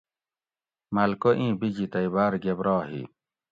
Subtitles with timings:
[0.95, 3.01] ملکہ ایں بِجی تئی باۤر گھبرا ہی